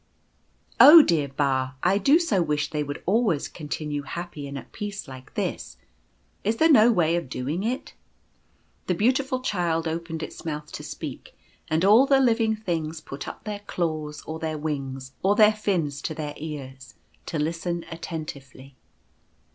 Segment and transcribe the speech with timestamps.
[0.89, 5.07] "Oh, dear Ba, I do so wish they would always continue happy and at peace
[5.07, 5.77] like this.
[6.43, 7.93] Is there no way of doing it?"
[8.87, 11.37] The Beautiful Child opened its mouth to speak,
[11.67, 16.01] and all the living things put up their claws, or their wings, or their fins
[16.01, 16.95] to their ears,
[17.27, 18.75] to listen attentively.